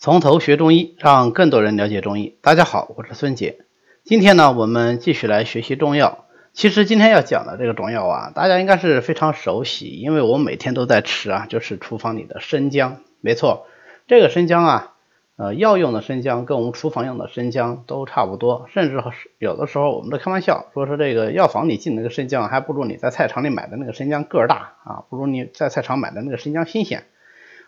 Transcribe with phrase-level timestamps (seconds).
[0.00, 2.38] 从头学中医，让更多人了解中医。
[2.40, 3.58] 大家好，我是孙杰。
[4.04, 6.26] 今天呢，我们继续来学习中药。
[6.52, 12.98] 其实今天要讲的这个中药啊，大家应该是非常熟悉，因为我每天都在吃啊，就是厨房里的生姜。
[13.20, 13.66] 没错，
[14.06, 14.94] 这个生姜啊，
[15.34, 19.02] 呃，药用的生姜跟我们厨房用的生姜都差不多，甚至
[19.40, 27.02] 有的时候我们都开玩笑说，是这个药房里进那个生姜还不如你在菜场里买的那个生姜个儿大啊，不如你在菜场买的那个生姜新鲜。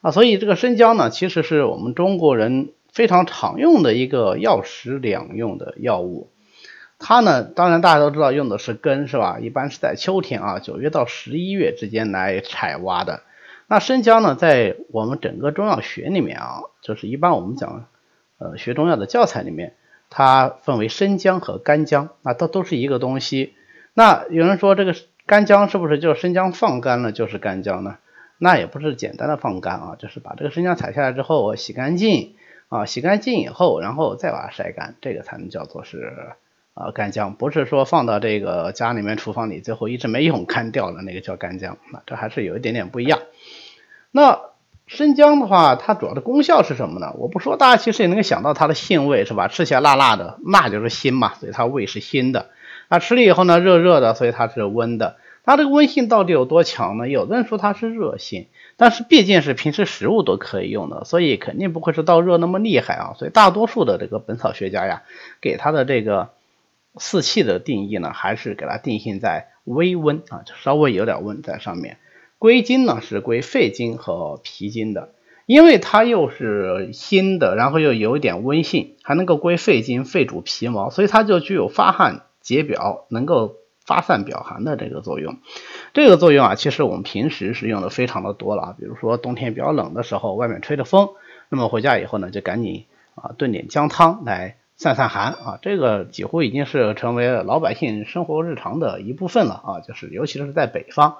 [0.00, 6.30] 啊，所以这个生姜呢，其实是我们中国人非常常用的一个药食两用的药物。
[6.98, 9.38] 它呢，当然大家都知道用的是根，是吧？
[9.40, 13.22] 一般是在秋天啊，九月到十一月之间来采挖的。
[13.66, 17.86] 那生姜呢，在我们整个中药学里面啊，就是一般我们讲
[18.38, 19.74] 呃学中药的教材里面，
[20.08, 23.54] 它分为生姜和干姜，那都都是一个东西。
[23.92, 24.94] 那有人说这个
[25.26, 27.98] 干姜是不是就生姜放干了就是干姜呢？
[28.38, 32.34] 那也不是简单的放干啊，就是把这个生姜采下来之后洗干净
[32.68, 36.12] 啊，洗干净以后，然后再把它晒干，这个才能叫做是
[36.74, 43.20] 啊干姜，不是说放到这个家里面厨房里最后一直没用干掉了那个叫干姜，那这还是有一点点不一样。
[44.10, 44.40] 那
[44.86, 47.12] 生姜的话，它主要的功效是什么呢？
[47.18, 49.48] 我不说，大家其实也能够想到它的性味是吧？
[49.48, 52.50] 吃起来辣辣的，辣就是辛嘛，所以它味是辛的。
[52.88, 55.16] 那吃了以后呢，热热的，所以它是温的。
[55.46, 57.08] 它这个温性到底有多强呢？
[57.08, 63.14] 有的人说它是热性，但是毕竟是平时食物都可以用的，所以肯定不会是到热那么厉害啊。
[63.16, 65.04] 所以大多数的这个本草学家呀，
[65.40, 66.30] 给它的这个
[66.96, 71.98] 四气的定义呢，还是给它定性在微温啊，就稍微有点温在上面。
[72.38, 75.10] 归经呢是归肺经和脾经的，
[75.46, 83.54] 因为它又是辛的，然后又有一点温性，还能够归肺经，肺主皮毛，所以它就具有发汗解表，能够。
[83.86, 85.38] 发散表寒的这个作用，
[85.94, 88.74] 这个作用啊，其实我们平时是用的非常的多了啊。
[88.76, 91.10] 比如说冬天比较冷的时候，外面吹着风，
[91.48, 95.58] 那么回家以后呢，就赶紧啊炖点姜汤来散散寒啊。
[95.62, 99.80] 这个几乎已经是成为老百姓生活日常的一部分了啊。
[99.86, 101.18] 就是尤其是在北方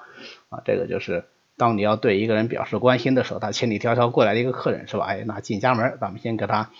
[0.49, 1.25] 啊，这个就是
[1.56, 5.05] 当你要对一个人表示关心的时候，他千里迢迢过来的一个客人是吧？
[5.05, 6.71] 哎，那进家门，咱们先给他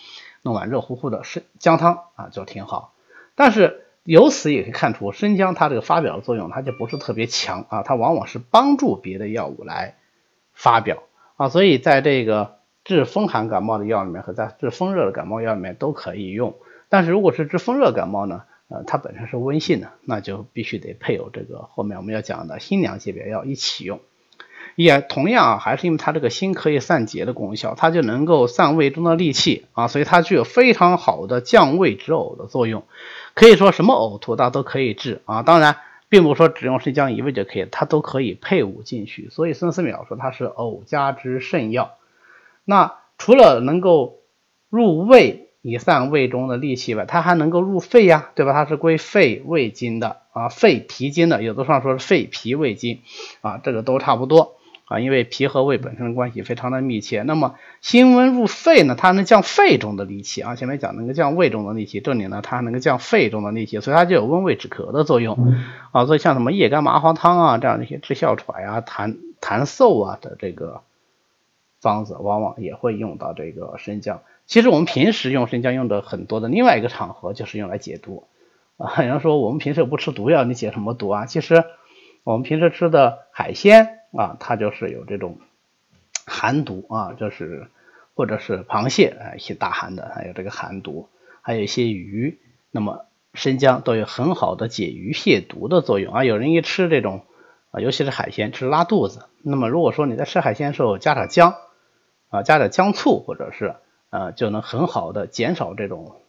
[0.43, 2.93] 弄碗热乎乎的生姜汤啊，就挺好。
[3.37, 3.85] 但是。
[4.07, 9.97] 由此也可以看出，生姜它这个发表的作用，它就不是特别强啊，它往往是帮助别的药物来
[10.55, 11.03] 发表
[11.37, 16.55] 啊，所以在这个治风寒感冒的药里面和在治风热的感冒药里面都可以用。
[16.89, 23.99] 但是如果是治风热感冒呢，呃，它本身是温性的，那就必须得配有这个后面我们要讲的辛凉解表药一起用。
[24.77, 32.85] 也同样啊，还是因为它这个辛可以散结的功效，它就能够散胃中的戾气啊，所以它具有非常好的降胃止呕的作用。
[33.37, 35.77] 可以说什么呕吐它都可以治啊，当然
[36.09, 39.29] 并不说只用生姜一味就可以，它都可以配伍进去。
[39.31, 41.93] 所以孙思邈说它是呕加之圣药。
[42.65, 44.21] 那除了能够
[44.71, 48.53] 入胃以散胃中的戾气外，它还能够入肺呀，对吧？
[48.53, 53.03] 它是归肺胃经的啊，肺脾经的，有的上说是肺脾胃经
[53.43, 54.57] 啊，这个都差不多。
[54.89, 60.55] 啊，因为脾和胃本身关系非常的密切，那么辛温入肺呢，它能降肺中的戾气啊。
[60.55, 65.57] 前面讲能够降胃中的戾气，这里呢它还能够降肺中的戾气，所以它就有温胃止咳的作用
[65.91, 66.07] 啊。
[66.07, 70.83] 所以像什么叶甘麻黄汤啊这样的一些治哮喘呀、痰痰嗽啊的这个
[71.81, 74.21] 方子，往往也会用到这个生姜。
[74.47, 78.29] 其实我们平时用生姜用的很多的另外一个场合就是用来解毒
[78.77, 79.03] 啊。
[79.03, 81.27] 有人说我们平时不吃毒药，你解什么毒啊？
[81.27, 81.65] 其实
[82.23, 83.96] 我们平时吃的海鲜。
[84.13, 85.39] 啊，它就是有这种
[86.27, 87.69] 寒毒啊，就是
[88.15, 91.09] 或者是螃蟹啊，一些大寒的，还有这个寒毒，
[91.43, 92.39] 还有一些鱼，
[92.71, 96.25] 那么生姜都有很好的解鱼蟹毒的作用啊。
[96.25, 97.25] 有人一吃这种
[97.71, 101.55] 啊，尤其是海鲜，吃拉肚子，那么如果说你在吃海鲜的时候加点姜
[102.31, 103.75] 啊，加点姜醋，或者是
[104.11, 106.21] 呃，就能很好的减少这种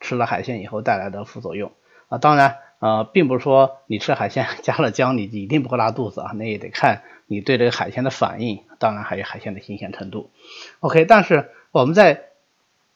[0.00, 1.72] 吃了海鲜以后带来的副作用
[2.08, 2.18] 啊。
[2.18, 2.56] 当然。
[2.80, 10.30] 呃，并不是说你吃海鲜 加了姜，你一定不会拉肚子啊，那也得看你对这个海鲜的反应，当然还有海鲜的新鲜程度。
[10.80, 12.26] OK，但是我们在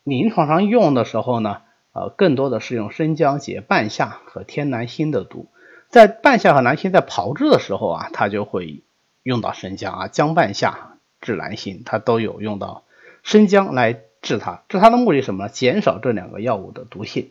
[0.05, 1.63] 临床上用的时候呢，
[1.93, 5.49] 呃，更多的是用生姜解半夏和天南星的毒。
[5.89, 8.83] 在半夏和南星在炮制的时候啊，它就会
[9.25, 12.85] 用到生姜啊，姜半夏治南星，它都有用到
[13.25, 14.63] 生姜来治它。
[14.69, 15.49] 治它的目的什么呢？
[15.51, 17.31] 减少这两个药物的毒性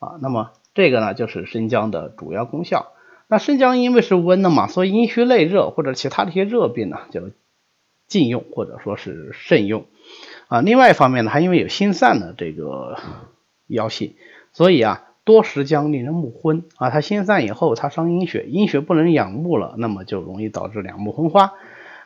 [0.00, 0.18] 啊。
[0.20, 0.50] 那么。
[0.78, 2.92] 这个呢，就是生姜的主要功效。
[3.26, 7.32] 那生姜因为是温的嘛，所以阴虚内热或者其他的一些热病呢，就
[8.06, 9.86] 禁用或者说是慎用
[10.46, 10.60] 啊。
[10.60, 12.96] 另外一方面呢，还因为有心散的这个
[13.66, 14.14] 药性，
[14.52, 16.90] 所以啊，多食姜令人目昏啊。
[16.90, 21.54] 它心散以后，它伤阴血，阴血不能养目了，那么就容易导致两目昏花。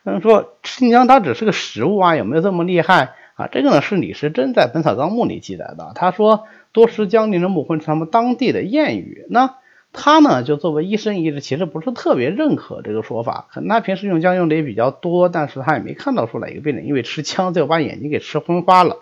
[0.04, 9.26] 嗯，说生姜它只是个食物啊，有没有这么厉害啊，这个呢是李时珍在《本草纲目》里记载的，他说多食姜宁的木荤是他们当地的谚语。
[9.28, 9.56] 那
[9.92, 19.00] 他呢就作为医生，一直其实不是特别认可这个说法，可能他平时用姜用的也比较多，但是他也没看到说哪个病人因为吃姜最后把眼睛给吃昏花了。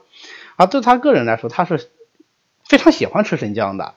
[0.57, 1.89] 啊，对他个人来说，他是
[2.65, 3.95] 非常喜欢吃生姜的。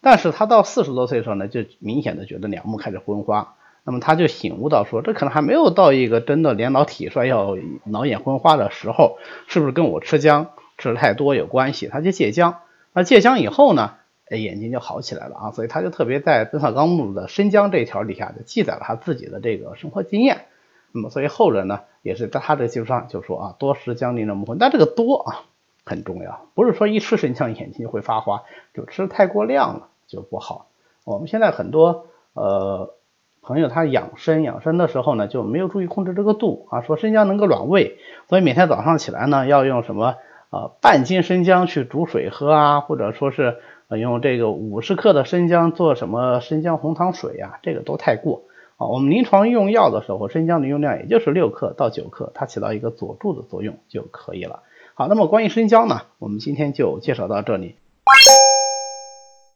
[0.00, 3.54] 但是他到四十多岁的时候呢，就明显的觉得两目开始昏花，
[3.84, 11.86] 那么他就醒悟到说，这可能还没有到一个真的年老体衰要脑眼昏花的时候，是不是跟我吃姜吃的太多有关系？
[11.86, 12.56] 他就戒姜，
[12.92, 13.94] 那戒姜以后呢，
[14.28, 20.46] 哎，眼睛就好起来了啊，所以他就特别在《本草纲目》的生姜这一条底下就记载了他自己的这个生活经验。
[20.92, 25.44] 那么所以后人呢，也是在他的基础上就说啊，多食姜宁的木，但这个多啊
[25.84, 28.42] 很重要，不是说一吃生姜眼睛就会发花，
[28.74, 29.88] 就吃太过量了。
[30.08, 30.66] 就不好。
[31.04, 32.04] 我们现在很多
[32.34, 32.92] 呃
[33.40, 37.96] 朋友他养生养生的时候呢，就没有注意控制这个度啊，说生姜能够暖胃，
[38.28, 40.16] 所以每天早上起来呢，要用什么
[40.52, 43.56] 呃半斤生姜去煮水喝啊，或者说是
[43.88, 48.42] 呃用这个五十克的生姜做什么生姜红糖水呀，这个都太过
[48.76, 48.86] 啊。
[48.86, 54.60] 我们临床用药的时候，生姜的用量也就是六克到九克，它起到一个佐助的作用就可以了。
[54.94, 57.76] 好，那么关于生姜呢，我们今天就介绍到这里。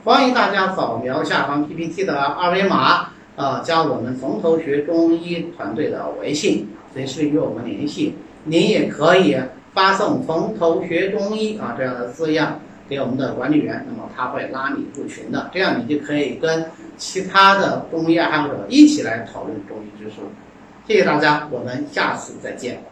[0.02, 8.14] 欢迎大家扫描下方 PPT 的二维码，啊，加我们从头学中医团队的微信，随时与我们联系。
[8.44, 9.36] 您也可以
[9.76, 12.58] 发送“从头学中医”啊这样的字样
[12.88, 16.64] 给我们的管理员，那么他会拉你入群的，这样你就可以跟
[16.96, 20.16] 其他的中医爱好者一起来讨论中医知识。
[20.88, 22.82] 谢谢大家，我们下次再见。